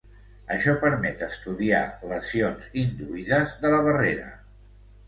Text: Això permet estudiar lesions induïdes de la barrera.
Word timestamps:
Això 0.53 0.73
permet 0.83 1.21
estudiar 1.27 1.83
lesions 2.15 2.67
induïdes 2.87 3.57
de 3.67 3.77
la 3.77 3.85
barrera. 3.91 4.37